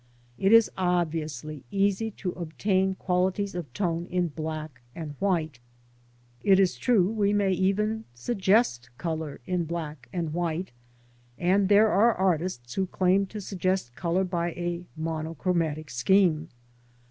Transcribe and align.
It 0.39 0.51
is 0.51 0.71
obviously 0.79 1.63
easy 1.69 2.09
to 2.09 2.31
obtain 2.31 2.95
qualities 2.95 3.53
of 3.53 3.71
tone 3.71 4.07
in 4.07 4.29
black 4.29 4.81
and 4.95 5.13
white. 5.19 5.59
It 6.43 6.59
is 6.59 6.75
true 6.79 7.07
we 7.07 7.33
may 7.33 7.51
even 7.51 8.05
suggest 8.15 8.89
colour 8.97 9.41
in 9.45 9.65
black 9.65 10.09
and 10.11 10.33
white, 10.33 10.71
and 11.37 11.69
there 11.69 11.89
are 11.91 12.15
artists 12.15 12.73
who 12.73 12.87
claim 12.87 13.27
to 13.27 13.39
suggest 13.39 13.93
colour 13.95 14.23
by 14.23 14.53
a 14.53 14.85
mono 14.97 15.35
chromatic 15.35 15.91
scheme. 15.91 16.49